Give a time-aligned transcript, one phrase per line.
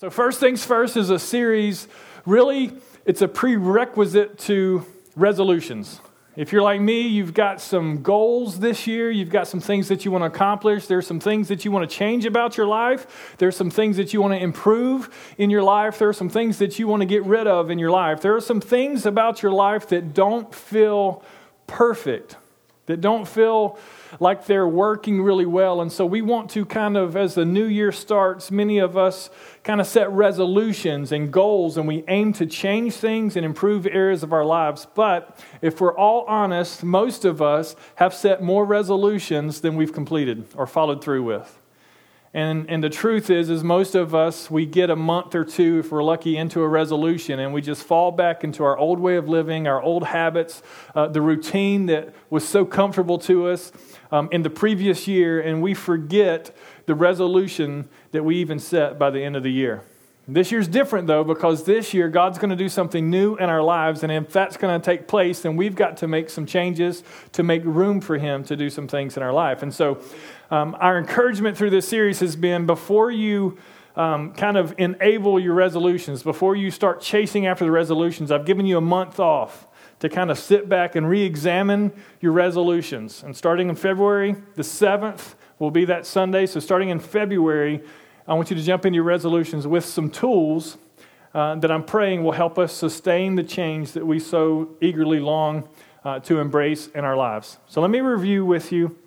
[0.00, 1.88] So, First Things First is a series,
[2.24, 2.70] really,
[3.04, 4.86] it's a prerequisite to
[5.16, 6.00] resolutions.
[6.36, 10.04] If you're like me, you've got some goals this year, you've got some things that
[10.04, 13.34] you want to accomplish, there's some things that you want to change about your life,
[13.38, 16.58] there's some things that you want to improve in your life, there are some things
[16.58, 18.20] that you want to get rid of in your life.
[18.20, 21.24] There are some things about your life that don't feel
[21.66, 22.36] perfect,
[22.86, 23.80] that don't feel
[24.20, 25.80] like they're working really well.
[25.80, 29.30] And so we want to kind of, as the new year starts, many of us
[29.64, 34.22] kind of set resolutions and goals and we aim to change things and improve areas
[34.22, 34.86] of our lives.
[34.94, 40.46] But if we're all honest, most of us have set more resolutions than we've completed
[40.54, 41.58] or followed through with.
[42.34, 45.78] And, and the truth is, is most of us, we get a month or two,
[45.78, 49.16] if we're lucky, into a resolution, and we just fall back into our old way
[49.16, 50.62] of living, our old habits,
[50.94, 53.72] uh, the routine that was so comfortable to us
[54.12, 59.10] um, in the previous year, and we forget the resolution that we even set by
[59.10, 59.82] the end of the year.
[60.30, 63.62] This year's different though, because this year God's going to do something new in our
[63.62, 67.02] lives, and if that's going to take place, then we've got to make some changes
[67.32, 69.62] to make room for Him to do some things in our life.
[69.62, 70.02] And so,
[70.50, 73.56] um, our encouragement through this series has been before you
[73.96, 78.66] um, kind of enable your resolutions, before you start chasing after the resolutions, I've given
[78.66, 79.66] you a month off
[80.00, 83.22] to kind of sit back and re examine your resolutions.
[83.22, 86.44] And starting in February the 7th will be that Sunday.
[86.44, 87.82] So, starting in February,
[88.28, 90.76] I want you to jump into your resolutions with some tools
[91.32, 95.66] uh, that I'm praying will help us sustain the change that we so eagerly long
[96.04, 97.56] uh, to embrace in our lives.
[97.68, 98.98] So, let me review with you.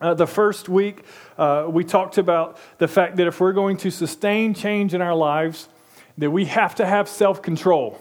[0.00, 1.04] Uh, the first week,
[1.36, 5.16] uh, we talked about the fact that if we're going to sustain change in our
[5.16, 5.68] lives,
[6.18, 8.00] that we have to have self control.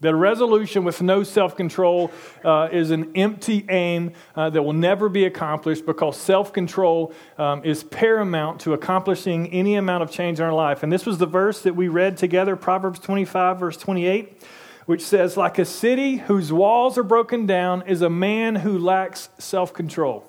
[0.00, 2.10] That resolution with no self control
[2.44, 7.64] uh, is an empty aim uh, that will never be accomplished because self control um,
[7.64, 10.82] is paramount to accomplishing any amount of change in our life.
[10.82, 14.42] And this was the verse that we read together, Proverbs 25, verse 28,
[14.86, 19.30] which says, Like a city whose walls are broken down is a man who lacks
[19.38, 20.28] self control.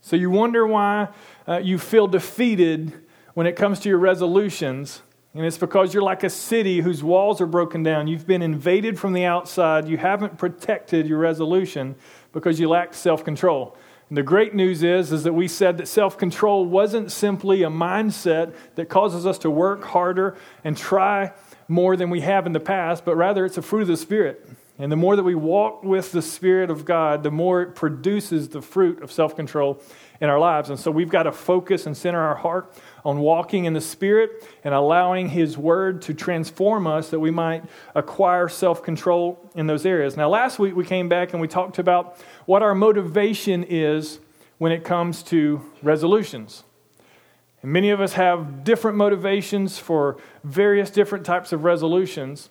[0.00, 1.08] So you wonder why
[1.46, 2.94] uh, you feel defeated
[3.34, 5.02] when it comes to your resolutions
[5.36, 8.06] and it's because you're like a city whose walls are broken down.
[8.06, 9.86] You've been invaded from the outside.
[9.86, 11.94] You haven't protected your resolution
[12.32, 13.76] because you lacked self control.
[14.08, 17.68] And the great news is, is that we said that self control wasn't simply a
[17.68, 21.32] mindset that causes us to work harder and try
[21.68, 24.48] more than we have in the past, but rather it's a fruit of the Spirit.
[24.78, 28.48] And the more that we walk with the Spirit of God, the more it produces
[28.48, 29.82] the fruit of self control
[30.20, 30.70] in our lives.
[30.70, 32.72] And so we've got to focus and center our heart
[33.06, 37.62] on walking in the Spirit and allowing His Word to transform us that we might
[37.94, 40.16] acquire self control in those areas.
[40.16, 44.18] Now, last week we came back and we talked about what our motivation is
[44.58, 46.64] when it comes to resolutions.
[47.62, 52.50] And many of us have different motivations for various different types of resolutions.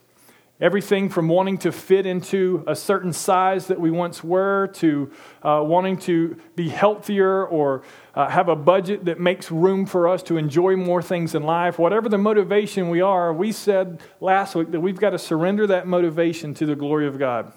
[0.62, 5.12] Everything from wanting to fit into a certain size that we once were to
[5.44, 7.84] uh, wanting to be healthier or
[8.16, 11.78] uh, have a budget that makes room for us to enjoy more things in life.
[11.78, 15.86] Whatever the motivation we are, we said last week that we've got to surrender that
[15.86, 17.52] motivation to the glory of God.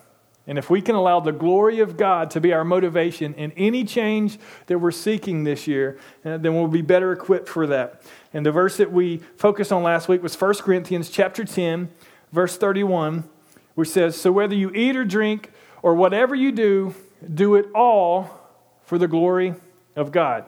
[0.49, 3.85] And if we can allow the glory of God to be our motivation in any
[3.85, 8.03] change that we're seeking this year, uh, then we'll be better equipped for that.
[8.33, 11.91] And the verse that we focused on last week was 1 Corinthians chapter 10
[12.33, 13.29] verse 31,
[13.75, 15.53] which says, So whether you eat or drink
[15.83, 16.95] or whatever you do,
[17.33, 18.31] do it all
[18.85, 19.55] for the glory
[19.99, 20.45] of God.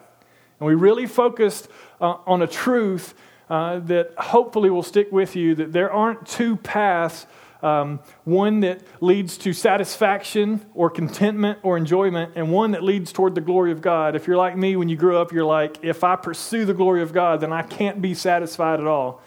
[0.58, 1.68] And we really focused
[2.00, 3.14] uh, on a truth
[3.48, 7.26] uh, that hopefully will stick with you that there aren't two paths.
[7.62, 13.34] Um, one that leads to satisfaction or contentment or enjoyment, and one that leads toward
[13.34, 14.16] the glory of God.
[14.16, 17.02] If you're like me, when you grew up, you're like, if I pursue the glory
[17.02, 19.20] of God, then I can't be satisfied at all.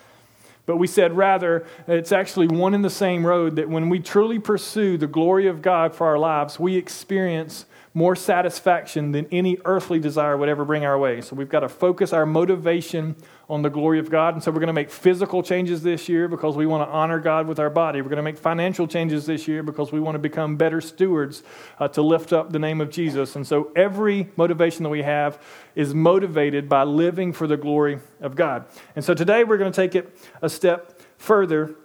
[0.65, 4.39] But we said rather, it's actually one and the same road that when we truly
[4.39, 9.99] pursue the glory of God for our lives, we experience more satisfaction than any earthly
[9.99, 11.21] desire would ever bring our way.
[11.21, 13.15] So we've got to focus our motivation
[13.47, 14.33] on the glory of God.
[14.33, 17.19] And so we're going to make physical changes this year because we want to honor
[17.19, 18.01] God with our body.
[18.01, 21.43] We're going to make financial changes this year because we want to become better stewards
[21.77, 23.35] uh, to lift up the name of Jesus.
[23.35, 25.39] And so every motivation that we have
[25.75, 28.65] is motivated by living for the glory of God.
[28.95, 31.75] And so today we're going to take it a step further.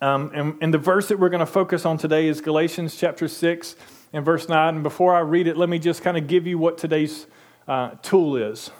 [0.00, 3.28] Um, and, and the verse that we're going to focus on today is Galatians chapter
[3.28, 3.76] 6
[4.12, 4.74] in verse 9.
[4.76, 7.26] And before I read it, let me just kind of give you what today's
[7.66, 8.70] uh, tool is.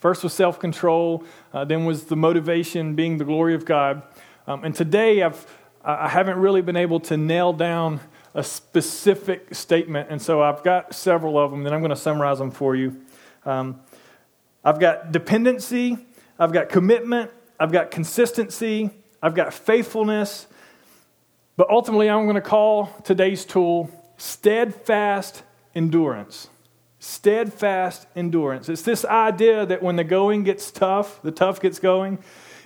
[0.00, 4.02] First was self control, uh, then was the motivation being the glory of God.
[4.46, 5.44] Um, and today I've,
[5.84, 8.00] I haven't really been able to nail down
[8.34, 12.38] a specific statement, and so I've got several of them, and I'm going to summarize
[12.38, 13.00] them for you.
[13.44, 13.80] Um,
[14.64, 15.98] I've got dependency,
[16.38, 18.90] I've got commitment, I've got consistency,
[19.22, 20.46] I've got faithfulness.
[21.56, 25.42] But ultimately, I'm going to call today's tool steadfast
[25.74, 26.48] endurance.
[26.98, 28.68] Steadfast endurance.
[28.68, 32.18] It's this idea that when the going gets tough, the tough gets going,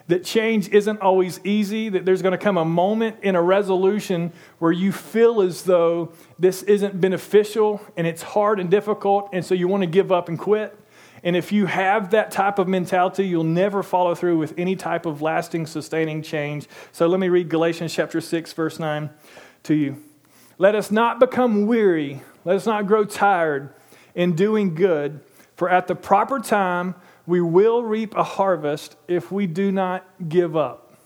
[0.09, 4.33] that change isn't always easy, that there's going to come a moment in a resolution
[4.59, 9.55] where you feel as though this isn't beneficial and it's hard and difficult, and so
[9.55, 10.77] you want to give up and quit.
[11.23, 15.07] And if you have that type of mentality, you'll never follow through with any type
[15.07, 16.67] of lasting, sustaining change.
[16.91, 19.09] So let me read Galatians chapter 6, verse 9
[19.65, 20.03] to you.
[20.63, 23.75] Let us not become weary, let us not grow tired
[24.15, 25.19] in doing good,
[25.57, 26.95] for at the proper time,
[27.27, 30.97] we will reap a harvest if we do not give up.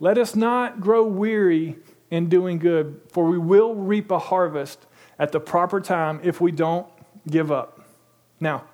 [0.00, 1.76] Let us not grow weary
[2.10, 4.86] in doing good, for we will reap a harvest
[5.18, 6.86] at the proper time if we don't
[7.28, 7.78] give up.
[8.40, 8.64] Now,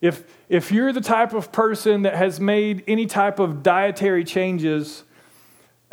[0.00, 5.04] if, if you're the type of person that has made any type of dietary changes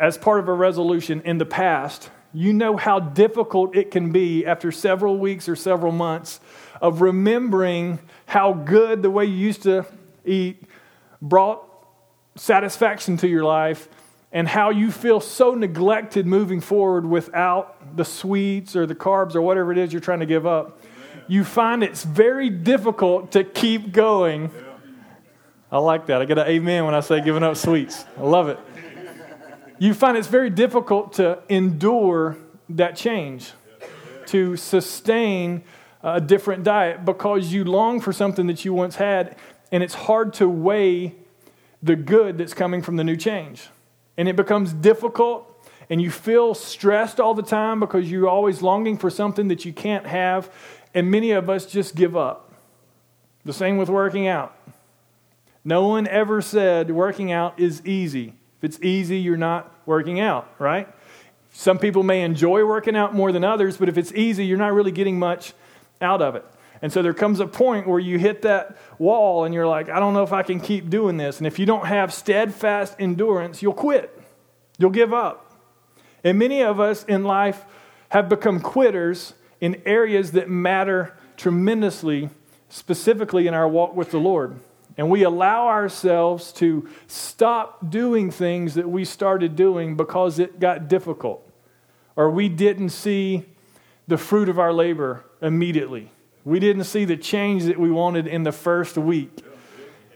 [0.00, 4.44] as part of a resolution in the past, you know how difficult it can be
[4.44, 6.38] after several weeks or several months
[6.82, 9.86] of remembering how good the way you used to
[10.22, 10.62] eat
[11.22, 11.62] brought
[12.34, 13.88] satisfaction to your life
[14.32, 19.40] and how you feel so neglected moving forward without the sweets or the carbs or
[19.40, 20.82] whatever it is you're trying to give up.
[21.28, 24.50] You find it's very difficult to keep going.
[25.72, 26.20] I like that.
[26.20, 28.04] I get an amen when I say giving up sweets.
[28.18, 28.58] I love it.
[29.78, 32.38] You find it's very difficult to endure
[32.70, 33.52] that change,
[34.26, 35.64] to sustain
[36.02, 39.36] a different diet because you long for something that you once had,
[39.70, 41.14] and it's hard to weigh
[41.82, 43.68] the good that's coming from the new change.
[44.16, 48.96] And it becomes difficult, and you feel stressed all the time because you're always longing
[48.96, 50.50] for something that you can't have,
[50.94, 52.54] and many of us just give up.
[53.44, 54.56] The same with working out.
[55.64, 58.32] No one ever said working out is easy.
[58.58, 60.88] If it's easy, you're not working out, right?
[61.52, 64.72] Some people may enjoy working out more than others, but if it's easy, you're not
[64.72, 65.54] really getting much
[66.00, 66.44] out of it.
[66.82, 69.98] And so there comes a point where you hit that wall and you're like, I
[69.98, 71.38] don't know if I can keep doing this.
[71.38, 74.16] And if you don't have steadfast endurance, you'll quit.
[74.78, 75.52] You'll give up.
[76.22, 77.64] And many of us in life
[78.10, 82.28] have become quitters in areas that matter tremendously,
[82.68, 84.60] specifically in our walk with the Lord.
[84.98, 90.88] And we allow ourselves to stop doing things that we started doing because it got
[90.88, 91.46] difficult
[92.16, 93.44] or we didn't see
[94.08, 96.10] the fruit of our labor immediately.
[96.44, 99.44] We didn't see the change that we wanted in the first week.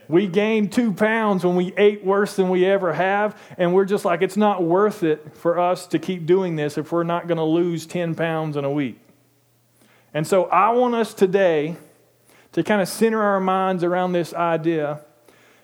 [0.07, 4.03] We gained two pounds when we ate worse than we ever have, and we're just
[4.03, 7.37] like, it's not worth it for us to keep doing this if we're not going
[7.37, 8.99] to lose 10 pounds in a week.
[10.13, 11.77] And so I want us today
[12.53, 15.01] to kind of center our minds around this idea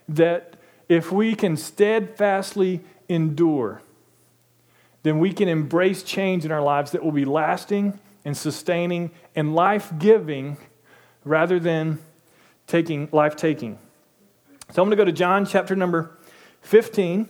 [0.07, 0.55] that
[0.87, 3.81] if we can steadfastly endure,
[5.03, 9.55] then we can embrace change in our lives that will be lasting and sustaining and
[9.55, 10.57] life giving
[11.23, 11.99] rather than
[12.67, 13.77] taking life taking.
[14.73, 16.11] So I'm going to go to John chapter number
[16.61, 17.29] 15,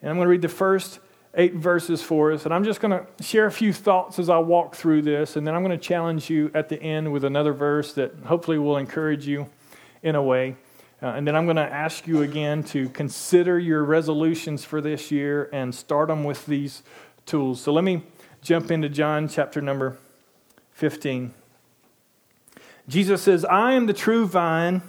[0.00, 1.00] and I'm going to read the first
[1.36, 2.44] eight verses for us.
[2.44, 5.46] And I'm just going to share a few thoughts as I walk through this, and
[5.46, 8.78] then I'm going to challenge you at the end with another verse that hopefully will
[8.78, 9.48] encourage you
[10.02, 10.56] in a way.
[11.02, 15.10] Uh, and then I'm going to ask you again to consider your resolutions for this
[15.10, 16.82] year and start them with these
[17.26, 17.60] tools.
[17.60, 18.02] So let me
[18.40, 19.98] jump into John chapter number
[20.72, 21.34] 15.
[22.88, 24.80] Jesus says, I am the true vine,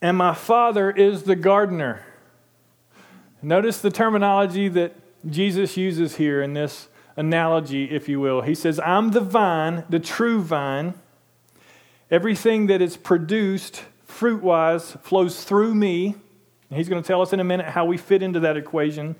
[0.00, 2.04] and my Father is the gardener.
[3.42, 4.94] Notice the terminology that
[5.26, 8.42] Jesus uses here in this analogy, if you will.
[8.42, 10.94] He says, I'm the vine, the true vine.
[12.10, 16.14] Everything that is produced fruit wise flows through me.
[16.72, 19.16] He's going to tell us in a minute how we fit into that equation.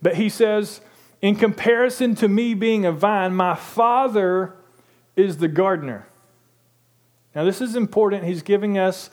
[0.00, 0.80] But he says,
[1.20, 4.54] in comparison to me being a vine, my Father
[5.16, 6.06] is the gardener.
[7.34, 8.24] Now, this is important.
[8.24, 9.10] He's giving us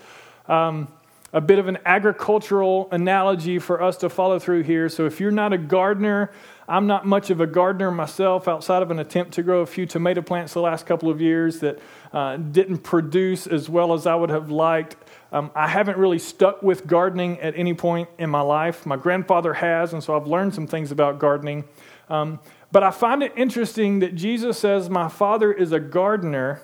[0.47, 0.87] um,
[1.35, 4.87] a bit of an agricultural analogy for us to follow through here.
[4.87, 6.31] So, if you're not a gardener,
[6.65, 9.85] I'm not much of a gardener myself outside of an attempt to grow a few
[9.85, 11.79] tomato plants the last couple of years that
[12.13, 14.95] uh, didn't produce as well as I would have liked.
[15.33, 18.85] Um, I haven't really stuck with gardening at any point in my life.
[18.85, 21.65] My grandfather has, and so I've learned some things about gardening.
[22.09, 22.39] Um,
[22.71, 26.61] but I find it interesting that Jesus says, My father is a gardener,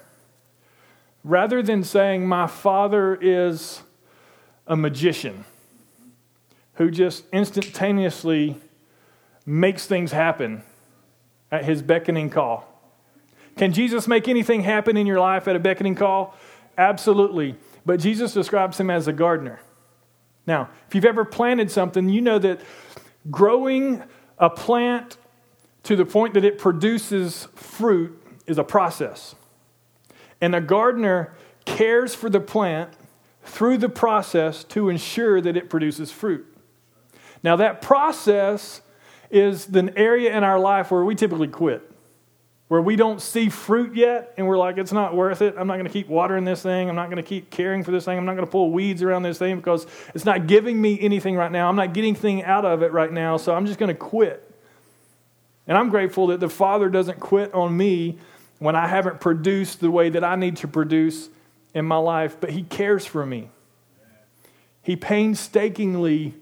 [1.26, 3.82] rather than saying, My father is
[4.68, 5.46] a magician
[6.76, 8.58] who just instantaneously
[9.46, 10.64] makes things happen
[11.52, 12.68] at his beckoning call.
[13.58, 16.36] Can Jesus make anything happen in your life at a beckoning call?
[16.78, 17.56] Absolutely.
[17.86, 19.60] But Jesus describes him as a gardener.
[20.48, 22.62] Now, if you've ever planted something, you know that
[23.30, 24.04] growing
[24.38, 25.18] a plant
[25.84, 29.36] to the point that it produces fruit is a process.
[30.40, 32.92] And a gardener cares for the plant
[33.44, 36.46] through the process to ensure that it produces fruit.
[37.44, 38.82] Now, that process
[39.30, 41.90] is the area in our life where we typically quit,
[42.68, 45.56] where we don't see fruit yet, and we're like, it's not worth it.
[45.58, 46.90] I'm not going to keep watering this thing.
[46.90, 48.18] I'm not going to keep caring for this thing.
[48.18, 51.36] I'm not going to pull weeds around this thing because it's not giving me anything
[51.36, 51.68] right now.
[51.68, 54.48] I'm not getting anything out of it right now, so I'm just going to quit.
[55.68, 58.18] And I'm grateful that the Father doesn't quit on me
[58.60, 61.30] when I haven't produced the way that I need to produce
[61.74, 63.50] in my life, but He cares for me.
[64.82, 66.36] He painstakingly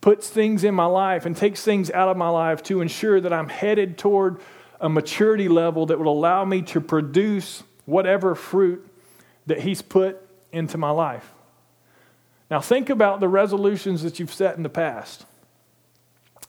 [0.00, 3.32] puts things in my life and takes things out of my life to ensure that
[3.32, 4.40] I'm headed toward
[4.80, 8.86] a maturity level that will allow me to produce whatever fruit
[9.46, 10.20] that He's put
[10.52, 11.32] into my life.
[12.50, 15.26] Now, think about the resolutions that you've set in the past.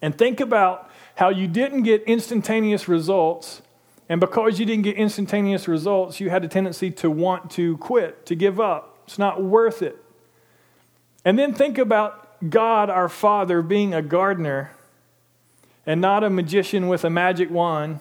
[0.02, 3.62] And think about how you didn't get instantaneous results
[4.10, 8.26] and because you didn't get instantaneous results, you had a tendency to want to quit,
[8.28, 8.98] to give up.
[9.06, 9.98] It's not worth it.
[11.26, 14.72] And then think about God, our Father, being a gardener
[15.86, 18.00] and not a magician with a magic wand,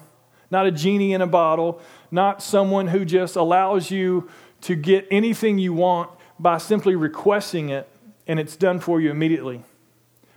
[0.50, 4.28] not a genie in a bottle, not someone who just allows you
[4.62, 7.88] to get anything you want by simply requesting it
[8.28, 9.62] and it's done for you immediately.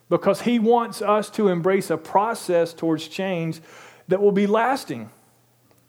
[0.09, 3.61] Because He wants us to embrace a process towards change
[4.07, 5.11] that will be lasting.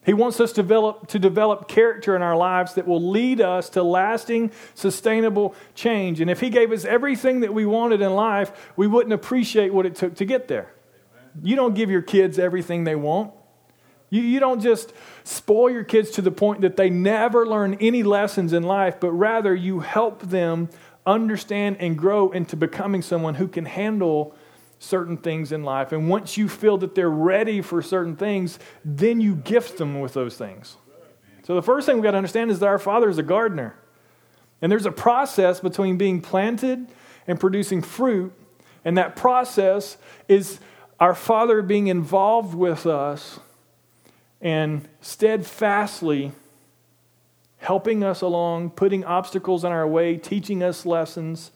[0.05, 3.69] He wants us to develop, to develop character in our lives that will lead us
[3.71, 6.21] to lasting, sustainable change.
[6.21, 9.85] And if He gave us everything that we wanted in life, we wouldn't appreciate what
[9.85, 10.73] it took to get there.
[11.43, 13.33] You don't give your kids everything they want.
[14.09, 14.93] You, you don't just
[15.23, 19.13] spoil your kids to the point that they never learn any lessons in life, but
[19.13, 20.71] rather you help them
[21.07, 24.35] understand and grow into becoming someone who can handle
[24.81, 25.93] certain things in life.
[25.93, 30.15] And once you feel that they're ready for certain things, then you gift them with
[30.15, 30.77] those things.
[31.45, 33.77] So the first thing we've got to understand is that our Father is a gardener.
[34.63, 36.89] And there's a process between being planted
[37.27, 38.33] and producing fruit.
[38.85, 40.61] And that process is
[40.99, 43.39] our Father being involved with us
[44.41, 46.33] and steadfastly
[47.59, 51.51] helping us along, putting obstacles in our way, teaching us lessons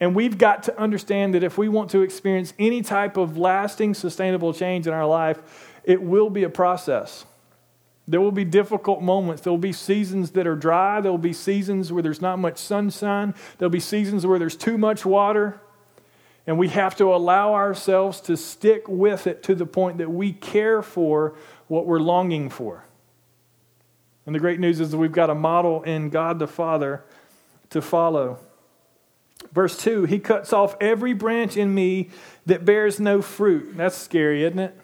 [0.00, 3.94] and we've got to understand that if we want to experience any type of lasting,
[3.94, 7.24] sustainable change in our life, it will be a process.
[8.08, 9.42] There will be difficult moments.
[9.42, 11.00] There will be seasons that are dry.
[11.00, 13.34] There will be seasons where there's not much sunshine.
[13.58, 15.60] There'll be seasons where there's too much water.
[16.46, 20.32] And we have to allow ourselves to stick with it to the point that we
[20.32, 21.34] care for
[21.66, 22.84] what we're longing for.
[24.26, 27.02] And the great news is that we've got a model in God the Father
[27.70, 28.38] to follow.
[29.52, 32.10] Verse 2 He cuts off every branch in me
[32.46, 33.76] that bears no fruit.
[33.76, 34.78] That's scary, isn't it?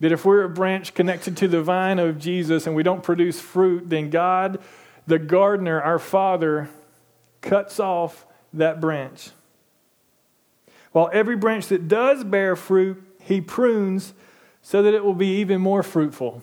[0.00, 3.40] That if we're a branch connected to the vine of Jesus and we don't produce
[3.40, 4.60] fruit, then God,
[5.06, 6.68] the gardener, our Father,
[7.40, 9.30] cuts off that branch.
[10.92, 14.14] While every branch that does bear fruit, He prunes
[14.62, 16.42] so that it will be even more fruitful.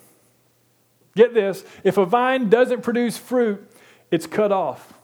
[1.16, 3.70] Get this if a vine doesn't produce fruit,
[4.12, 4.95] it's cut off.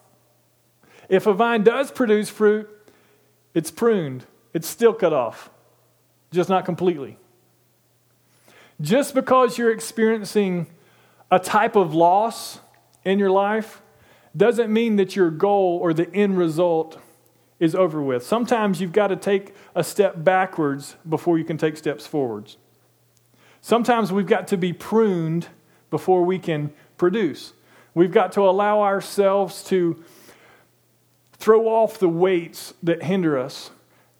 [1.12, 2.70] If a vine does produce fruit,
[3.54, 5.50] it's pruned, it's still cut off,
[6.32, 7.18] just not completely.
[8.80, 10.68] Just because you're experiencing
[11.30, 12.62] a type of loss
[13.04, 13.82] in your life
[14.38, 16.98] doesn't mean that your goal or the end result
[17.60, 18.26] is over with.
[18.26, 22.56] Sometimes you've got to take a step backwards before you can take steps forwards.
[23.60, 25.50] Sometimes we've got to be pruned
[25.90, 27.52] before we can produce.
[27.94, 30.02] We've got to allow ourselves to
[31.42, 33.72] Throw off the weights that hinder us,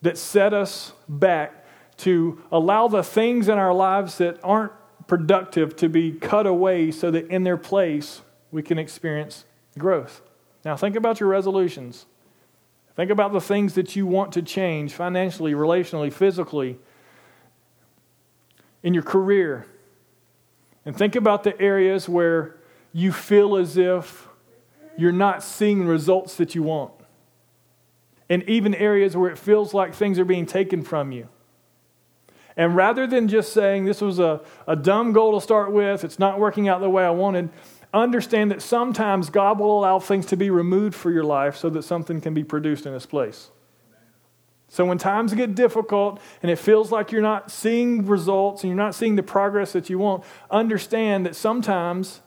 [0.02, 1.64] that set us back,
[1.98, 4.72] to allow the things in our lives that aren't
[5.06, 9.44] productive to be cut away so that in their place we can experience
[9.78, 10.20] growth.
[10.64, 12.06] Now, think about your resolutions.
[12.96, 16.76] Think about the things that you want to change financially, relationally, physically,
[18.82, 19.66] in your career.
[20.84, 22.56] And think about the areas where
[22.92, 24.26] you feel as if
[24.98, 26.92] you're not seeing results that you want
[28.28, 31.28] and even areas where it feels like things are being taken from you.
[32.56, 36.18] And rather than just saying this was a, a dumb goal to start with, it's
[36.18, 37.50] not working out the way I wanted,
[37.94, 41.82] understand that sometimes God will allow things to be removed for your life so that
[41.82, 43.50] something can be produced in its place.
[44.68, 48.76] So when times get difficult and it feels like you're not seeing results and you're
[48.76, 52.22] not seeing the progress that you want, understand that sometimes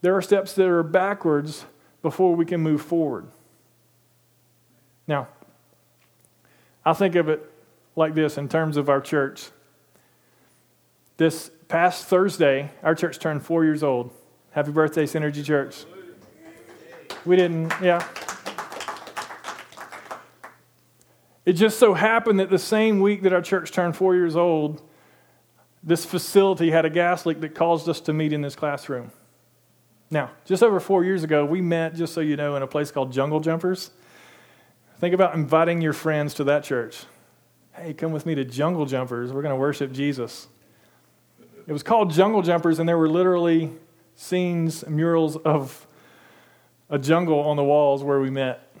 [0.00, 1.66] there are steps that are backwards
[2.00, 3.26] before we can move forward.
[5.06, 5.28] Now,
[6.84, 7.50] I think of it
[7.96, 9.50] like this in terms of our church.
[11.16, 14.10] This past Thursday, our church turned four years old.
[14.50, 15.84] Happy birthday, Synergy Church.
[17.24, 18.06] We didn't, yeah.
[21.44, 24.82] It just so happened that the same week that our church turned four years old,
[25.82, 29.12] this facility had a gas leak that caused us to meet in this classroom.
[30.10, 32.90] Now, just over four years ago, we met, just so you know, in a place
[32.90, 33.90] called Jungle Jumpers.
[35.04, 37.04] Think about inviting your friends to that church.
[37.74, 39.34] Hey, come with me to Jungle Jumpers.
[39.34, 40.48] We're going to worship Jesus.
[41.66, 43.70] It was called Jungle Jumpers, and there were literally
[44.14, 45.86] scenes, murals of
[46.88, 48.74] a jungle on the walls where we met.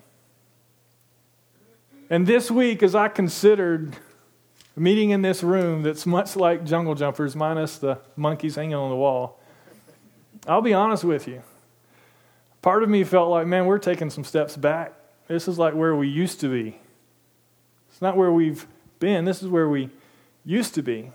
[2.08, 3.94] And this week, as I considered
[4.74, 8.96] meeting in this room that's much like Jungle Jumpers, minus the monkeys hanging on the
[8.96, 9.42] wall,
[10.48, 11.42] I'll be honest with you.
[12.62, 14.94] Part of me felt like, man, we're taking some steps back.
[15.28, 16.78] This is like where we used to be.
[17.90, 18.66] It's not where we've
[18.98, 19.90] been, this is where we
[20.44, 21.10] used to be.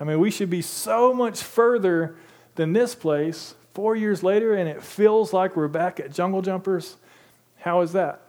[0.00, 2.16] I mean, we should be so much further
[2.56, 6.96] than this place four years later, and it feels like we're back at Jungle Jumpers.
[7.58, 8.20] How is that?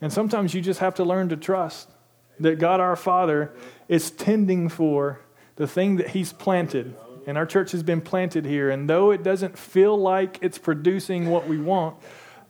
[0.00, 1.88] And sometimes you just have to learn to trust
[2.40, 3.52] that God our Father
[3.88, 5.20] is tending for
[5.56, 6.96] the thing that He's planted.
[7.26, 8.70] And our church has been planted here.
[8.70, 11.96] And though it doesn't feel like it's producing what we want,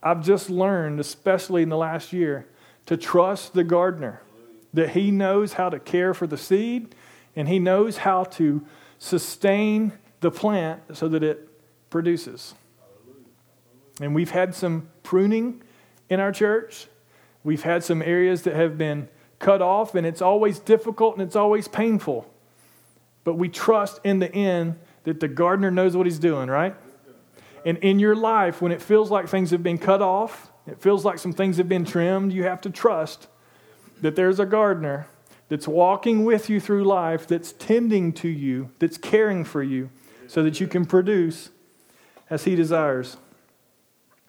[0.04, 2.46] I've just learned, especially in the last year,
[2.86, 4.20] to trust the gardener,
[4.74, 6.94] that he knows how to care for the seed
[7.34, 8.64] and he knows how to
[8.98, 11.48] sustain the plant so that it
[11.90, 12.54] produces.
[14.00, 15.62] And we've had some pruning
[16.10, 16.86] in our church.
[17.42, 19.08] We've had some areas that have been
[19.38, 22.30] cut off, and it's always difficult and it's always painful.
[23.24, 26.74] But we trust in the end that the gardener knows what he's doing, right?
[27.64, 31.04] And in your life, when it feels like things have been cut off, it feels
[31.04, 33.26] like some things have been trimmed, you have to trust
[34.00, 35.06] that there's a gardener
[35.48, 39.90] that's walking with you through life, that's tending to you, that's caring for you,
[40.26, 41.50] so that you can produce
[42.30, 43.16] as he desires.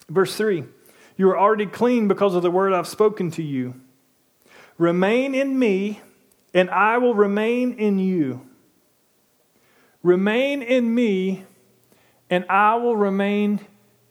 [0.10, 0.66] Verse 3
[1.18, 3.76] You are already clean because of the word I've spoken to you.
[4.78, 6.02] Remain in me,
[6.54, 8.48] and I will remain in you.
[10.04, 11.46] Remain in me,
[12.30, 13.60] and I will remain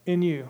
[0.06, 0.48] in you.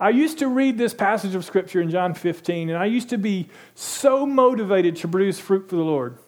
[0.00, 3.18] I used to read this passage of Scripture in John 15, and I used to
[3.18, 6.18] be so motivated to produce fruit for the Lord.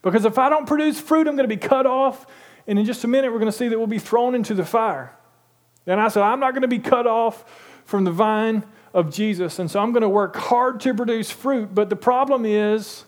[0.00, 2.24] Because if I don't produce fruit, I'm going to be cut off,
[2.68, 4.64] and in just a minute, we're going to see that we'll be thrown into the
[4.64, 5.12] fire.
[5.88, 7.44] And I said, I'm not going to be cut off
[7.84, 8.62] from the vine
[8.94, 11.74] of Jesus, and so I'm going to work hard to produce fruit.
[11.74, 13.04] But the problem is,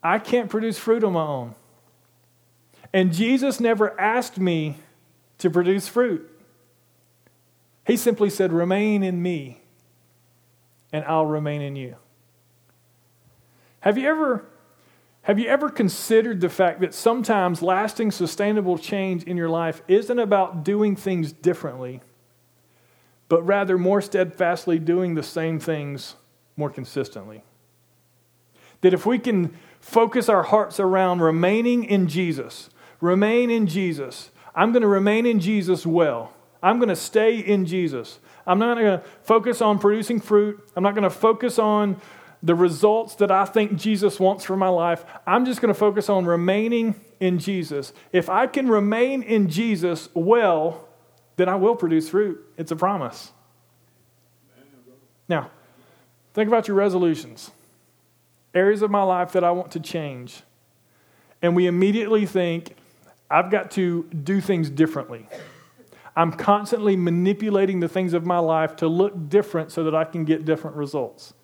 [0.00, 1.54] I can't produce fruit on my own.
[2.92, 4.76] And Jesus never asked me
[5.38, 6.28] to produce fruit.
[7.86, 9.60] He simply said, Remain in me,
[10.92, 11.96] and I'll remain in you.
[13.80, 14.44] Have you ever,
[15.22, 20.18] have you ever considered the fact that sometimes lasting, sustainable change in your life isn't
[20.18, 22.00] about doing things differently,
[23.28, 26.16] but rather more steadfastly doing the same things
[26.56, 27.42] more consistently?
[28.80, 34.72] That if we can focus our hearts around remaining in Jesus, remain in Jesus, I'm
[34.72, 36.32] going to remain in Jesus well.
[36.62, 38.18] I'm going to stay in Jesus.
[38.46, 40.60] I'm not going to focus on producing fruit.
[40.74, 42.00] I'm not going to focus on
[42.42, 45.04] the results that I think Jesus wants for my life.
[45.26, 47.92] I'm just going to focus on remaining in Jesus.
[48.12, 50.88] If I can remain in Jesus well,
[51.36, 52.44] then I will produce fruit.
[52.56, 53.32] It's a promise.
[55.28, 55.50] Now,
[56.32, 57.50] think about your resolutions,
[58.54, 60.42] areas of my life that I want to change.
[61.42, 62.76] And we immediately think,
[63.30, 65.26] I've got to do things differently.
[66.16, 70.24] I'm constantly manipulating the things of my life to look different so that I can
[70.24, 71.34] get different results.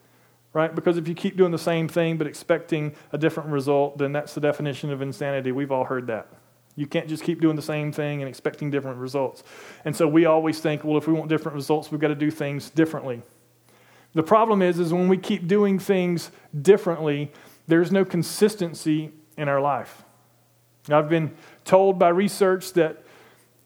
[0.53, 0.73] Right?
[0.73, 4.35] Because if you keep doing the same thing but expecting a different result, then that's
[4.35, 5.51] the definition of insanity.
[5.53, 6.29] We've all heard that.
[6.77, 9.43] You can't just keep doing the same thing and expecting different results.
[9.85, 12.31] And so we always think, well, if we want different results, we've got to do
[12.31, 13.23] things differently.
[14.13, 16.31] The problem is, is when we keep doing things
[16.63, 17.33] differently,
[17.67, 20.05] there's no consistency in our life.
[20.89, 23.03] I've been told by research that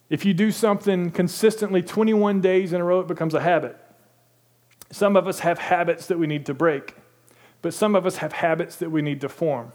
[0.09, 3.77] if you do something consistently 21 days in a row, it becomes a habit.
[4.91, 6.95] Some of us have habits that we need to break,
[7.61, 9.73] but some of us have habits that we need to form.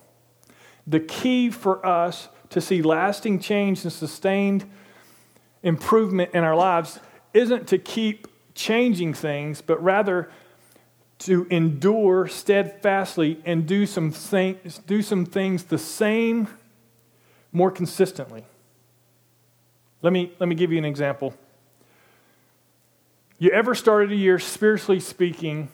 [0.87, 4.69] The key for us to see lasting change and sustained
[5.61, 6.99] improvement in our lives
[7.33, 10.29] isn't to keep changing things, but rather
[11.19, 16.47] to endure steadfastly and do some things, do some things the same
[17.53, 18.43] more consistently.
[20.01, 21.33] Let me, let me give you an example.
[23.39, 25.69] You ever started a year, spiritually speaking,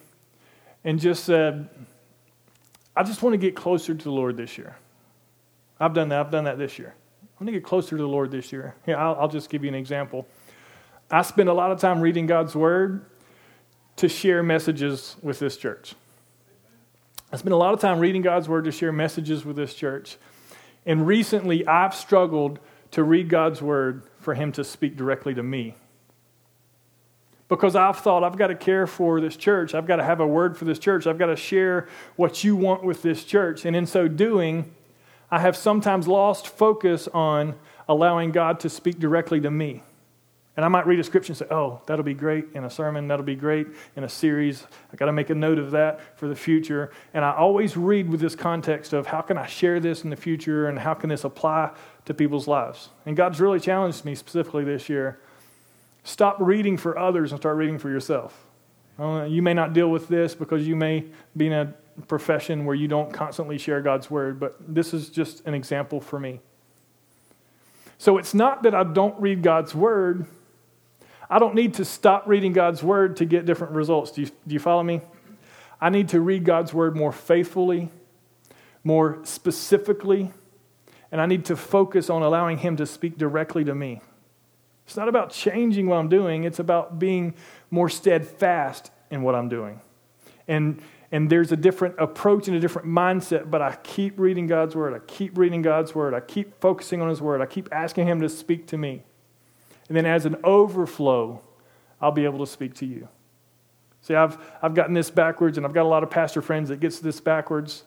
[0.84, 1.70] and just said,
[2.96, 4.76] I just want to get closer to the Lord this year.
[5.80, 6.20] I've done that.
[6.20, 6.94] I've done that this year.
[7.24, 8.76] I want to get closer to the Lord this year.
[8.88, 10.28] I'll, I'll just give you an example.
[11.10, 13.06] I spend a lot of time reading God's Word
[13.96, 15.96] to share messages with this church.
[17.32, 20.18] I spend a lot of time reading God's Word to share messages with this church.
[20.86, 22.60] And recently, I've struggled
[22.92, 25.76] to read God's Word for Him to speak directly to me.
[27.48, 29.74] Because I've thought I've got to care for this church.
[29.74, 31.08] I've got to have a word for this church.
[31.08, 33.66] I've got to share what you want with this church.
[33.66, 34.72] And in so doing,
[35.32, 37.56] I have sometimes lost focus on
[37.88, 39.82] allowing God to speak directly to me.
[40.56, 43.08] And I might read a scripture and say, oh, that'll be great in a sermon,
[43.08, 44.66] that'll be great in a series.
[44.92, 46.92] I got to make a note of that for the future.
[47.14, 50.18] And I always read with this context of how can I share this in the
[50.18, 51.72] future and how can this apply
[52.06, 52.90] to people's lives.
[53.06, 55.20] And God's really challenged me specifically this year.
[56.04, 58.46] Stop reading for others and start reading for yourself.
[59.00, 61.06] Uh, you may not deal with this because you may
[61.38, 61.74] be in a
[62.08, 66.20] profession where you don't constantly share God's word, but this is just an example for
[66.20, 66.42] me.
[67.98, 70.26] So it's not that I don't read God's word.
[71.30, 74.12] I don't need to stop reading God's word to get different results.
[74.12, 75.02] Do you, do you follow me?
[75.80, 77.90] I need to read God's word more faithfully,
[78.84, 80.32] more specifically,
[81.12, 84.02] and I need to focus on allowing Him to speak directly to me.
[84.86, 87.36] It's not about changing what I'm doing, it's about being
[87.70, 89.82] more steadfast in what I'm doing.
[90.48, 94.76] And and there's a different approach and a different mindset, but I keep reading God's
[94.76, 94.94] word.
[94.94, 96.14] I keep reading God's word.
[96.14, 97.42] I keep focusing on his word.
[97.42, 99.04] I keep asking him to speak to me.
[99.90, 101.42] And then as an overflow,
[102.00, 103.10] I'll be able to speak to you.
[104.02, 106.80] See, I've, I've gotten this backwards, and I've got a lot of pastor friends that
[106.80, 107.84] gets this backwards.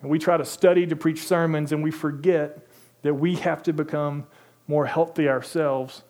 [0.00, 2.66] And we try to study to preach sermons, and we forget
[3.02, 4.26] that we have to become
[4.66, 6.02] more healthy ourselves.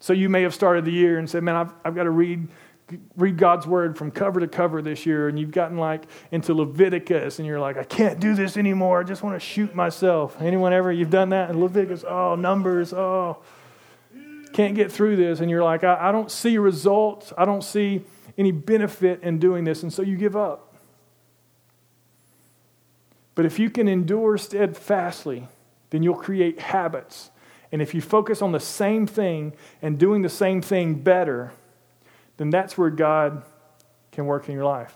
[0.00, 2.46] So you may have started the year and said, Man, I've, I've got to read
[3.16, 7.38] read God's word from cover to cover this year and you've gotten like into Leviticus
[7.38, 9.00] and you're like, I can't do this anymore.
[9.00, 10.40] I just want to shoot myself.
[10.40, 10.92] Anyone ever?
[10.92, 12.04] You've done that in Leviticus?
[12.06, 12.92] Oh, Numbers.
[12.92, 13.38] Oh,
[14.52, 15.40] can't get through this.
[15.40, 17.32] And you're like, I, I don't see results.
[17.36, 18.02] I don't see
[18.36, 19.82] any benefit in doing this.
[19.82, 20.74] And so you give up.
[23.34, 25.48] But if you can endure steadfastly,
[25.90, 27.30] then you'll create habits.
[27.72, 31.52] And if you focus on the same thing and doing the same thing better,
[32.36, 33.42] then that's where God
[34.12, 34.94] can work in your life.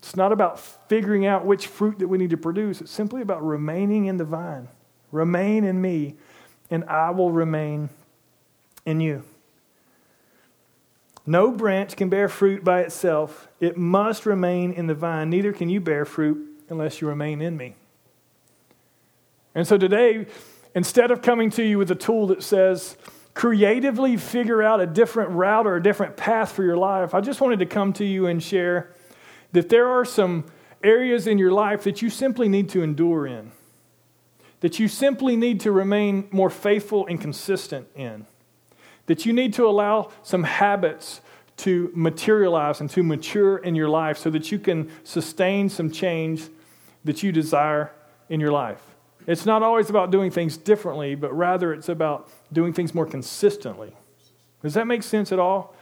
[0.00, 2.80] It's not about figuring out which fruit that we need to produce.
[2.80, 4.68] It's simply about remaining in the vine.
[5.12, 6.16] Remain in me,
[6.70, 7.88] and I will remain
[8.84, 9.22] in you.
[11.24, 13.48] No branch can bear fruit by itself.
[13.60, 15.30] It must remain in the vine.
[15.30, 17.76] Neither can you bear fruit unless you remain in me.
[19.54, 20.26] And so today,
[20.74, 22.96] instead of coming to you with a tool that says,
[23.34, 27.40] creatively figure out a different route or a different path for your life, I just
[27.40, 28.92] wanted to come to you and share
[29.52, 30.44] that there are some
[30.82, 33.52] areas in your life that you simply need to endure in,
[34.60, 38.26] that you simply need to remain more faithful and consistent in,
[39.06, 41.20] that you need to allow some habits
[41.58, 46.48] to materialize and to mature in your life so that you can sustain some change
[47.04, 47.92] that you desire
[48.28, 48.82] in your life.
[49.26, 53.92] It's not always about doing things differently, but rather it's about doing things more consistently.
[54.62, 55.74] Does that make sense at all?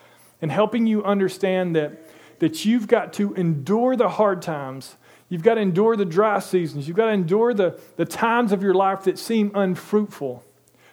[0.42, 1.92] And helping you understand that,
[2.38, 4.96] that you've got to endure the hard times.
[5.28, 6.88] You've got to endure the dry seasons.
[6.88, 10.42] You've got to endure the, the times of your life that seem unfruitful.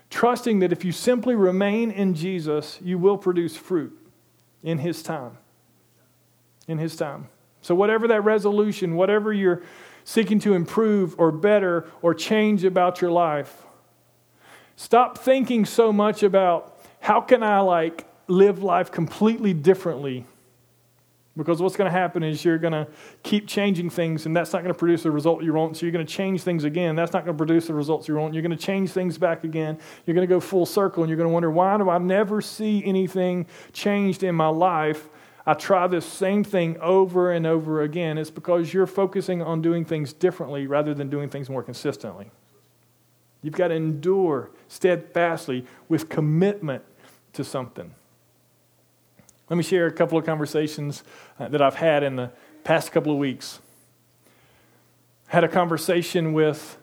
[0.09, 3.97] Trusting that if you simply remain in Jesus, you will produce fruit
[4.63, 5.37] in His time.
[6.67, 7.29] In His time.
[7.61, 9.63] So, whatever that resolution, whatever you're
[10.07, 13.65] seeking to improve or better or change about your life.
[14.77, 20.25] Stop thinking so much about how can I like live life completely differently?
[21.35, 22.87] Because what's going to happen is you're going to
[23.21, 25.75] keep changing things, and that's not going to produce the result you want.
[25.75, 26.95] So you're going to change things again.
[26.95, 28.33] That's not going to produce the results you want.
[28.33, 29.77] You're going to change things back again.
[30.05, 32.39] You're going to go full circle, and you're going to wonder, why do I never
[32.39, 35.09] see anything changed in my life?
[35.47, 39.85] I try this same thing over and over again, it's because you're focusing on doing
[39.85, 42.29] things differently rather than doing things more consistently.
[43.41, 46.83] You've got to endure steadfastly with commitment
[47.31, 47.95] to something.
[49.49, 51.05] Let me share a couple of conversations
[51.39, 52.29] uh, that I've had in the
[52.65, 53.61] past couple of weeks.
[55.27, 56.77] Had a conversation with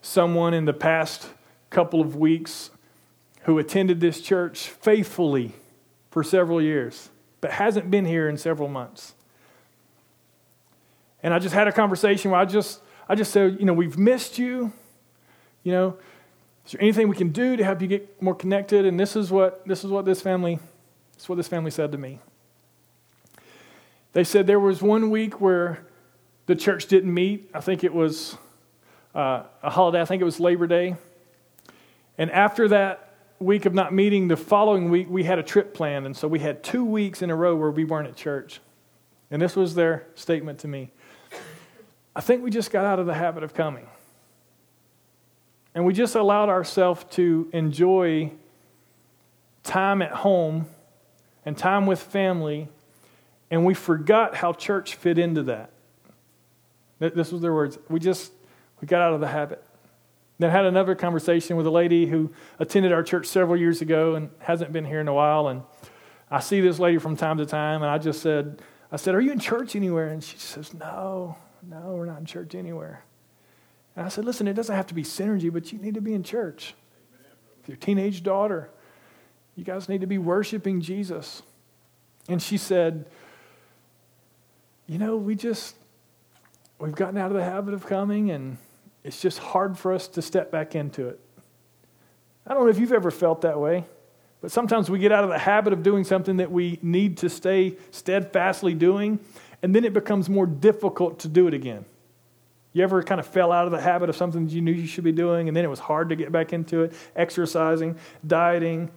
[0.00, 1.28] someone in the past
[1.68, 2.70] couple of weeks
[3.42, 5.52] who attended this church faithfully
[6.10, 7.10] for several years
[7.44, 9.12] but hasn't been here in several months.
[11.22, 13.98] And I just had a conversation where I just, I just said, you know, we've
[13.98, 14.72] missed you.
[15.62, 15.98] You know,
[16.64, 18.86] is there anything we can do to help you get more connected?
[18.86, 20.58] And this is what this is what this family,
[21.12, 22.18] this is what this family said to me.
[24.14, 25.84] They said there was one week where
[26.46, 27.50] the church didn't meet.
[27.52, 28.38] I think it was
[29.14, 30.96] uh, a holiday, I think it was Labor Day.
[32.16, 33.03] And after that
[33.38, 36.06] week of not meeting, the following week we had a trip planned.
[36.06, 38.60] And so we had two weeks in a row where we weren't at church.
[39.30, 40.90] And this was their statement to me
[42.16, 43.86] I think we just got out of the habit of coming.
[45.74, 48.30] And we just allowed ourselves to enjoy
[49.64, 50.66] time at home
[51.44, 52.68] and time with family,
[53.50, 55.70] and we forgot how church fit into that.
[57.00, 57.78] This was their words.
[57.88, 58.32] We just
[58.80, 59.63] we got out of the habit.
[60.44, 64.14] Then I had another conversation with a lady who attended our church several years ago
[64.14, 65.48] and hasn't been here in a while.
[65.48, 65.62] And
[66.30, 68.60] I see this lady from time to time, and I just said,
[68.92, 70.08] I said, Are you in church anywhere?
[70.08, 73.04] And she says, No, no, we're not in church anywhere.
[73.96, 76.12] And I said, Listen, it doesn't have to be synergy, but you need to be
[76.12, 76.74] in church.
[77.62, 78.68] With your teenage daughter,
[79.56, 81.42] you guys need to be worshiping Jesus.
[82.28, 83.06] And she said,
[84.86, 85.74] You know, we just,
[86.78, 88.58] we've gotten out of the habit of coming, and
[89.04, 91.20] it's just hard for us to step back into it.
[92.46, 93.84] I don't know if you've ever felt that way,
[94.40, 97.30] but sometimes we get out of the habit of doing something that we need to
[97.30, 99.20] stay steadfastly doing,
[99.62, 101.84] and then it becomes more difficult to do it again.
[102.72, 105.04] You ever kind of fell out of the habit of something you knew you should
[105.04, 106.92] be doing, and then it was hard to get back into it?
[107.14, 108.90] Exercising, dieting.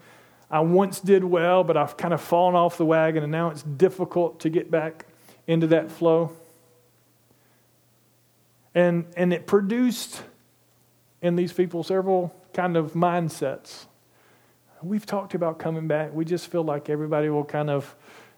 [0.50, 3.64] I once did well, but I've kind of fallen off the wagon, and now it's
[3.64, 5.06] difficult to get back
[5.46, 6.32] into that flow.
[8.78, 10.22] And, and it produced
[11.24, 13.88] in these people several kind of mindsets.
[14.84, 16.14] We've talked about coming back.
[16.14, 17.96] We just feel like everybody will kind of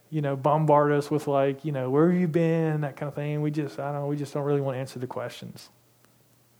[0.09, 3.15] you know, bombard us with like, you know, where have you been, that kind of
[3.15, 3.41] thing.
[3.41, 5.69] We just, I don't know, we just don't really want to answer the questions.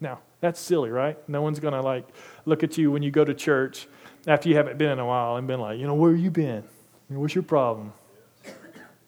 [0.02, 1.18] Now, that's silly, right?
[1.30, 2.06] No one's going to like
[2.44, 3.88] look at you when you go to church
[4.28, 6.32] after you haven't been in a while and been like, you know, where have you
[6.32, 6.65] been?
[7.08, 7.94] What's your problem?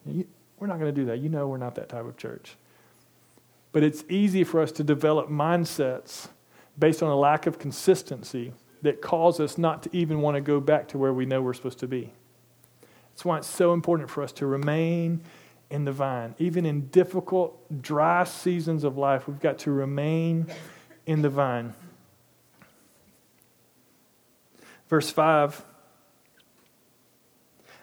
[0.06, 1.18] We're not going to do that.
[1.18, 2.56] You know, we're not that type of church.
[3.72, 6.28] But it's easy for us to develop mindsets
[6.78, 10.60] based on a lack of consistency that cause us not to even want to go
[10.60, 12.12] back to where we know we're supposed to be.
[13.10, 15.22] That's why it's so important for us to remain
[15.70, 16.34] in the vine.
[16.38, 20.46] Even in difficult, dry seasons of life, we've got to remain
[21.06, 21.74] in the vine.
[24.88, 25.64] Verse 5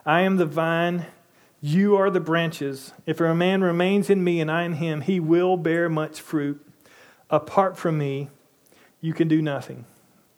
[0.05, 1.05] I am the vine,
[1.61, 2.93] you are the branches.
[3.05, 6.65] If a man remains in me and I in him, he will bear much fruit.
[7.29, 8.29] Apart from me,
[9.01, 9.85] you can do nothing.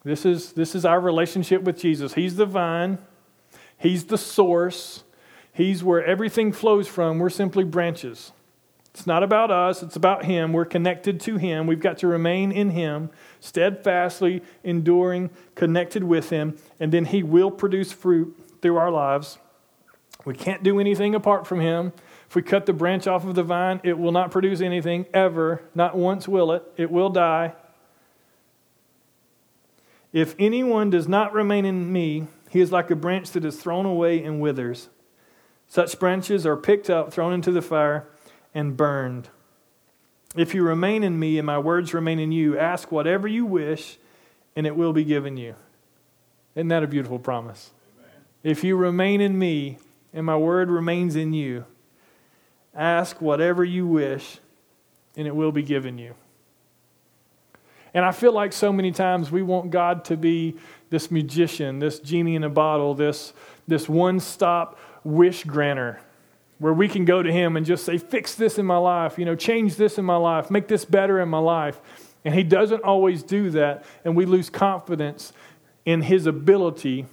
[0.04, 2.16] This is, this is our relationship with Jesus.
[2.16, 2.98] He's the vine.
[3.78, 5.04] He's the source,
[5.54, 7.20] He's where everything flows from.
[7.20, 8.32] We're simply branches.
[8.94, 10.54] It's not about us, it's about Him.
[10.54, 11.68] We're connected to Him.
[11.68, 17.52] We've got to remain in Him, steadfastly enduring, connected with Him, and then He will
[17.52, 19.40] produce fruit through our lives.
[20.26, 21.94] We can't do anything apart from Him.
[22.28, 25.64] If we cut the branch off of the vine, it will not produce anything ever.
[25.76, 26.64] Not once will it.
[26.78, 27.54] It will die.
[30.14, 33.86] If anyone does not remain in me, he is like a branch that is thrown
[33.86, 34.90] away and withers.
[35.68, 38.08] Such branches are picked up, thrown into the fire,
[38.54, 39.30] and burned.
[40.36, 43.98] If you remain in me and my words remain in you, ask whatever you wish,
[44.56, 45.56] and it will be given you.
[46.56, 47.72] Isn't that a beautiful promise?
[47.98, 48.12] Amen.
[48.44, 49.78] If you remain in me
[50.14, 51.66] and my word remains in you,
[52.76, 54.40] ask whatever you wish,
[55.16, 56.16] and it will be given you.
[57.94, 60.56] And I feel like so many times we want God to be
[60.90, 63.34] this magician, this genie in a bottle, this,
[63.68, 66.00] this one stop wish granter
[66.60, 69.26] where we can go to him and just say, Fix this in my life, you
[69.26, 71.82] know, change this in my life, make this better in my life.
[72.24, 75.34] And he doesn't always do that, and we lose confidence
[75.86, 77.08] in his ability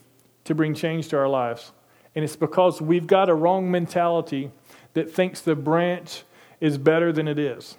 [0.45, 1.73] to bring change to our lives.
[2.15, 4.51] And it's because we've got a wrong mentality
[4.95, 6.25] that thinks the branch
[6.61, 7.77] is better than it is.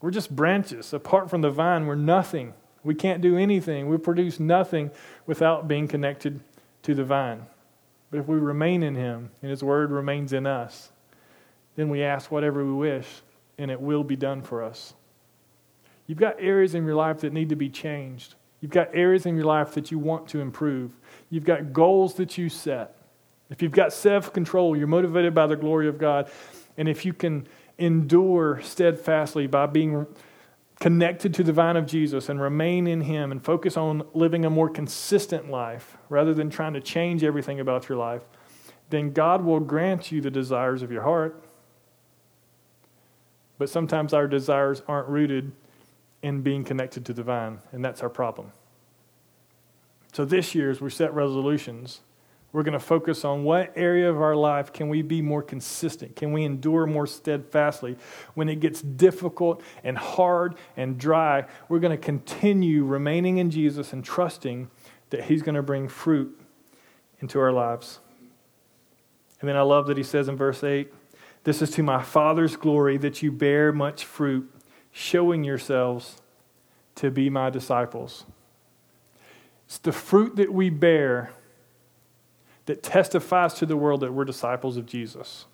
[0.00, 0.92] We're just branches.
[0.92, 2.54] Apart from the vine, we're nothing.
[2.82, 3.88] We can't do anything.
[3.88, 4.90] We produce nothing
[5.26, 6.40] without being connected
[6.82, 7.46] to the vine.
[8.10, 10.90] But if we remain in Him and His Word remains in us,
[11.76, 13.06] then we ask whatever we wish
[13.58, 14.94] and it will be done for us.
[16.06, 18.34] You've got areas in your life that need to be changed.
[18.60, 20.92] You've got areas in your life that you want to improve.
[21.30, 22.94] You've got goals that you set.
[23.50, 26.30] If you've got self control, you're motivated by the glory of God.
[26.76, 27.46] And if you can
[27.78, 30.06] endure steadfastly by being
[30.80, 34.50] connected to the vine of Jesus and remain in Him and focus on living a
[34.50, 38.22] more consistent life rather than trying to change everything about your life,
[38.90, 41.42] then God will grant you the desires of your heart.
[43.56, 45.52] But sometimes our desires aren't rooted
[46.22, 48.52] in being connected to the vine, and that's our problem.
[50.12, 52.00] So this year, as we set resolutions,
[52.54, 56.14] We're going to focus on what area of our life can we be more consistent?
[56.14, 57.96] Can we endure more steadfastly?
[58.34, 63.92] When it gets difficult and hard and dry, we're going to continue remaining in Jesus
[63.92, 64.70] and trusting
[65.10, 66.40] that He's going to bring fruit
[67.18, 67.98] into our lives.
[69.40, 70.94] And then I love that He says in verse 8,
[71.42, 74.48] This is to my Father's glory that you bear much fruit,
[74.92, 76.22] showing yourselves
[76.94, 78.26] to be my disciples.
[79.66, 81.32] It's the fruit that we bear
[82.66, 85.46] that testifies to the world that we're disciples of Jesus.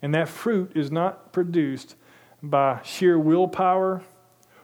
[0.00, 1.94] And that fruit is not produced
[2.42, 4.02] by sheer willpower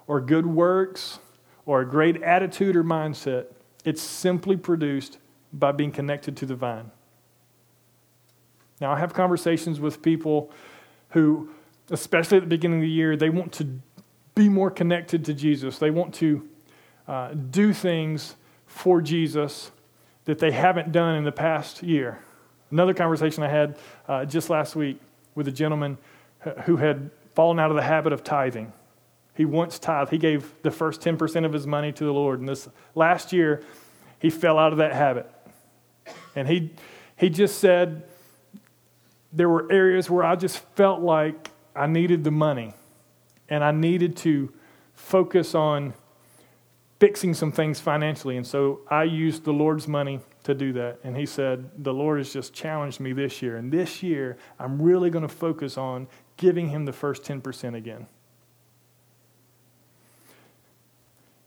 [0.06, 1.20] or good works
[1.64, 3.46] or a great attitude or mindset.
[3.84, 5.18] It's simply produced
[5.52, 6.90] by being connected to the vine.
[8.80, 10.50] Now, I have conversations with people
[11.10, 11.50] who,
[11.90, 13.80] especially at the beginning of the year, they want to
[14.34, 15.78] be more connected to Jesus.
[15.78, 16.48] They want to
[17.06, 19.70] uh, do things for Jesus
[20.28, 22.18] that they haven't done in the past year.
[22.70, 25.00] Another conversation I had uh, just last week
[25.34, 25.96] with a gentleman
[26.66, 28.70] who had fallen out of the habit of tithing.
[29.34, 32.40] He once tithed, he gave the first 10% of his money to the Lord.
[32.40, 33.62] And this last year,
[34.18, 35.32] he fell out of that habit.
[36.36, 36.72] And he,
[37.16, 38.02] he just said,
[39.32, 42.74] there were areas where I just felt like I needed the money
[43.48, 44.52] and I needed to
[44.92, 45.94] focus on
[46.98, 48.36] fixing some things financially.
[48.36, 50.98] And so I used the Lord's money to do that.
[51.04, 53.56] And he said, The Lord has just challenged me this year.
[53.56, 58.06] And this year, I'm really going to focus on giving him the first 10% again.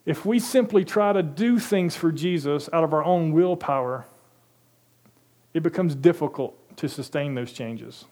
[0.05, 4.05] If we simply try to do things for Jesus out of our own willpower,
[5.53, 8.05] it becomes difficult to sustain those changes,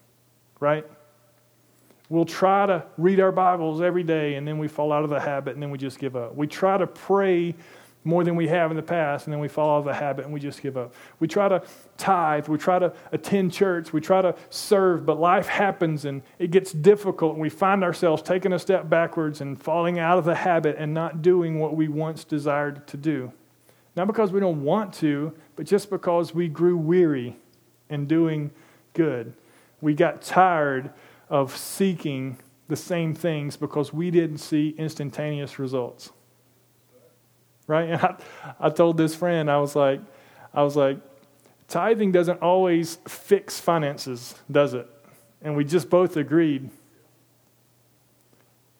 [0.60, 0.86] right?
[2.10, 5.20] We'll try to read our Bibles every day and then we fall out of the
[5.20, 6.36] habit and then we just give up.
[6.36, 7.54] We try to pray
[8.04, 10.26] more than we have in the past and then we fall out of the habit
[10.26, 10.96] and we just give up.
[11.20, 11.62] We try to
[11.98, 16.50] tithe, we try to attend church, we try to serve, but life happens and it
[16.50, 20.34] gets difficult and we find ourselves taking a step backwards and falling out of the
[20.34, 23.32] habit and not doing what we once desired to do.
[23.96, 27.38] Not because we don't want to, but just because we grew weary
[27.88, 28.50] in doing
[28.94, 29.34] good.
[29.82, 30.92] We got tired
[31.30, 32.38] of seeking
[32.68, 36.12] the same things because we didn't see instantaneous results.
[37.68, 37.90] Right?
[37.90, 38.16] And I,
[38.60, 40.02] I told this friend, I was like,
[40.54, 40.98] I was like,
[41.68, 44.88] tithing doesn't always fix finances, does it?
[45.42, 46.70] And we just both agreed.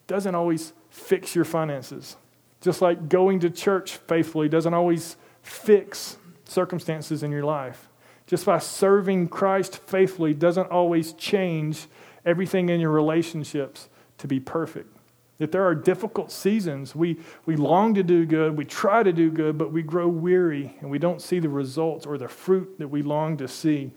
[0.08, 2.16] Doesn't always fix your finances.
[2.62, 7.88] Just like going to church faithfully doesn't always fix circumstances in your life.
[8.28, 11.88] Just by serving Christ faithfully doesn't always change
[12.30, 13.90] everything in your relationships
[14.20, 14.96] to be perfect.
[15.40, 19.32] If there are difficult seasons, we, we long to do good, we try to do
[19.32, 22.90] good, but we grow weary and we don't see the results or the fruit that
[22.90, 23.92] we long to see.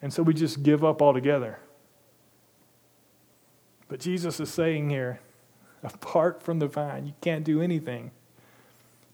[0.00, 1.58] And so we just give up altogether.
[3.88, 5.20] But Jesus is saying here,
[5.82, 8.12] apart from the vine, you can't do anything.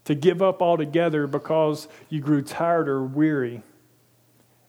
[0.05, 3.63] To give up altogether because you grew tired or weary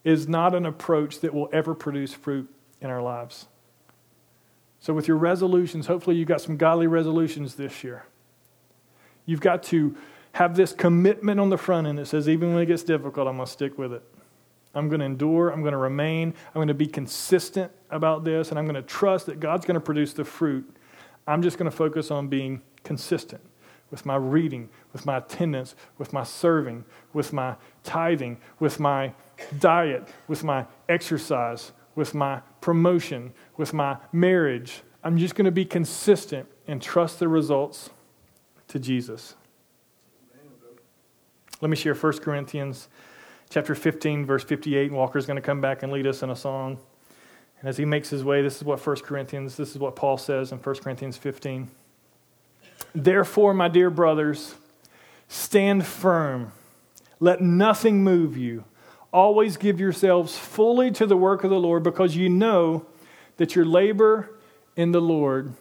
[0.03, 2.49] is not an approach that will ever produce fruit
[2.81, 3.47] in our lives.
[4.85, 8.05] So, with your resolutions, hopefully you've got some godly resolutions this year.
[9.25, 9.97] You've got to
[10.33, 13.37] have this commitment on the front end that says, even when it gets difficult, I'm
[13.37, 14.03] going to stick with it.
[14.75, 15.49] I'm going to endure.
[15.49, 16.35] I'm going to remain.
[16.49, 19.73] I'm going to be consistent about this, and I'm going to trust that God's going
[19.73, 20.71] to produce the fruit.
[21.25, 23.41] I'm just going to focus on being consistent
[23.89, 29.13] with my reading, with my attendance, with my serving, with my tithing, with my
[29.57, 34.81] diet, with my exercise, with my promotion, with my marriage.
[35.03, 37.89] I'm just going to be consistent and trust the results
[38.69, 39.35] to Jesus.
[41.61, 42.89] Let me share 1 Corinthians
[43.49, 44.87] chapter 15, verse 58.
[44.87, 46.79] and Walker's going to come back and lead us in a song.
[47.59, 50.17] And as he makes his way, this is what 1 Corinthians, this is what Paul
[50.17, 51.69] says in 1 Corinthians 15.
[52.93, 54.55] Therefore, my dear brothers,
[55.27, 56.51] stand firm.
[57.19, 58.65] Let nothing move you.
[59.13, 62.85] Always give yourselves fully to the work of the Lord because you know
[63.37, 64.29] that your labor
[64.75, 65.53] in the Lord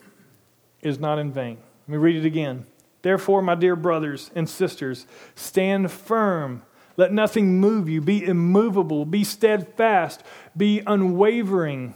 [0.82, 1.58] is not in vain.
[1.86, 2.66] Let me read it again.
[3.02, 6.62] Therefore, my dear brothers and sisters, stand firm.
[6.96, 8.00] Let nothing move you.
[8.00, 9.04] Be immovable.
[9.04, 10.22] Be steadfast.
[10.56, 11.94] Be unwavering.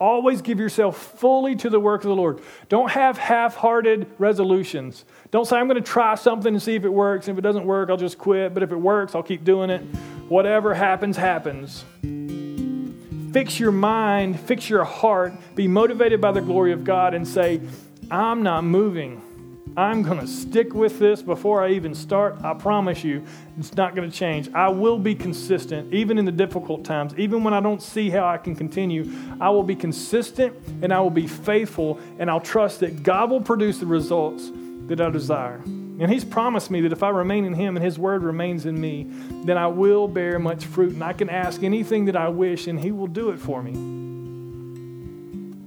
[0.00, 2.40] Always give yourself fully to the work of the Lord.
[2.70, 5.04] Don't have half hearted resolutions.
[5.30, 7.28] Don't say, I'm going to try something and see if it works.
[7.28, 8.54] If it doesn't work, I'll just quit.
[8.54, 9.82] But if it works, I'll keep doing it.
[10.28, 11.84] Whatever happens, happens.
[13.32, 17.60] Fix your mind, fix your heart, be motivated by the glory of God, and say,
[18.10, 19.22] I'm not moving.
[19.76, 22.42] I'm going to stick with this before I even start.
[22.42, 23.24] I promise you,
[23.56, 24.52] it's not going to change.
[24.52, 28.26] I will be consistent, even in the difficult times, even when I don't see how
[28.26, 29.08] I can continue.
[29.40, 33.40] I will be consistent and I will be faithful, and I'll trust that God will
[33.40, 34.50] produce the results
[34.88, 35.62] that I desire.
[36.00, 38.80] And He's promised me that if I remain in Him and His Word remains in
[38.80, 39.06] me,
[39.44, 42.80] then I will bear much fruit, and I can ask anything that I wish, and
[42.80, 43.72] He will do it for me.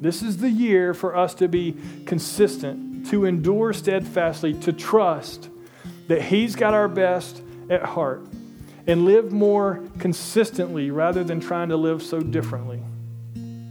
[0.02, 1.78] This is the year for us to be
[2.08, 5.50] consistent, to endure steadfastly, to trust
[6.08, 8.26] that He's got our best at heart,
[8.88, 12.82] and live more consistently rather than trying to live so differently.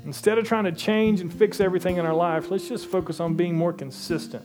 [0.05, 3.35] Instead of trying to change and fix everything in our life, let's just focus on
[3.35, 4.45] being more consistent.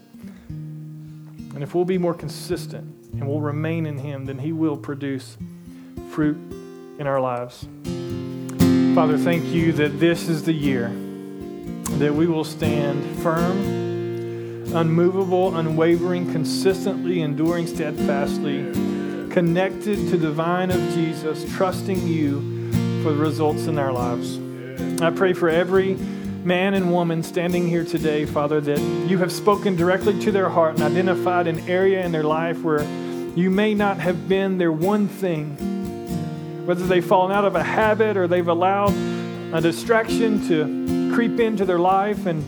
[1.58, 5.40] And if we'll be more consistent and we'll remain in Him, then He will produce
[6.12, 6.38] fruit
[7.00, 7.68] in our lives.
[8.94, 10.90] Father, thank you that this is the year
[11.98, 13.58] that we will stand firm,
[14.76, 18.72] unmovable, unwavering, consistently enduring steadfastly,
[19.32, 24.40] connected to the vine of Jesus, trusting you for the results in our lives.
[25.02, 25.98] I pray for every
[26.48, 28.80] man and woman standing here today, Father, that
[29.10, 32.84] you have spoken directly to their heart and identified an area in their life where
[33.36, 35.58] you may not have been their one thing.
[36.66, 38.94] Whether they've fallen out of a habit or they've allowed
[39.54, 42.46] a distraction to creep into their life and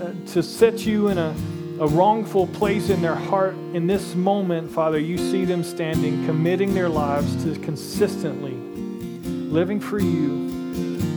[0.00, 1.36] uh, to set you in a,
[1.80, 6.72] a wrongful place in their heart, in this moment, Father, you see them standing, committing
[6.72, 10.46] their lives to consistently living for you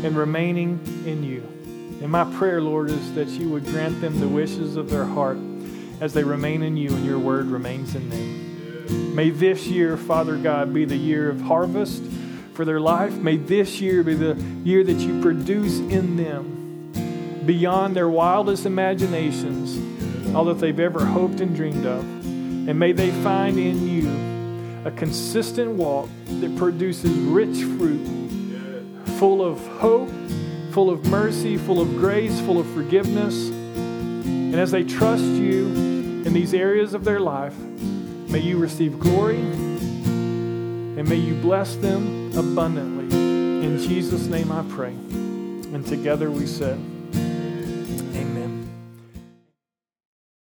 [0.03, 1.58] and remaining in you.
[2.01, 5.37] And my prayer, Lord, is that you would grant them the wishes of their heart
[5.99, 9.15] as they remain in you and your word remains in them.
[9.15, 12.03] May this year, Father God, be the year of harvest
[12.53, 13.13] for their life.
[13.13, 20.35] May this year be the year that you produce in them beyond their wildest imaginations,
[20.35, 22.01] all that they've ever hoped and dreamed of.
[22.01, 28.05] And may they find in you a consistent walk that produces rich fruit,
[29.17, 30.09] full of hope,
[30.71, 33.49] full of mercy, full of grace, full of forgiveness.
[33.49, 35.67] And as they trust you
[36.25, 42.31] in these areas of their life, may you receive glory and may you bless them
[42.37, 43.05] abundantly.
[43.65, 44.91] In Jesus' name I pray.
[44.91, 46.79] And together we said,